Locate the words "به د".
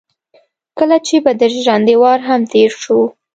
1.23-1.41